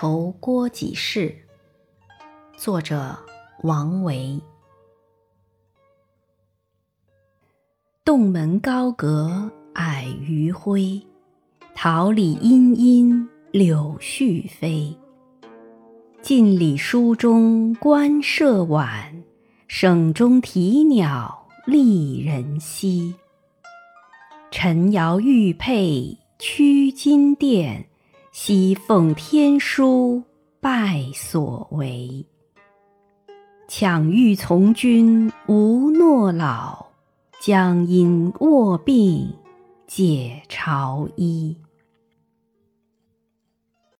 [0.00, 1.36] 愁郭几事。
[2.56, 3.18] 作者
[3.64, 4.40] 王维。
[8.04, 11.02] 洞门高阁矮余晖，
[11.74, 14.96] 桃李阴阴柳絮飞。
[16.22, 19.24] 镜里书中官舍晚，
[19.66, 23.16] 省中啼鸟丽人稀。
[24.52, 27.87] 陈瑶玉佩曲金殿，
[28.40, 30.22] 西奉天书
[30.60, 32.24] 拜所为。
[33.66, 36.86] 抢欲从军无诺老，
[37.40, 39.34] 将因卧病
[39.88, 41.56] 解朝衣。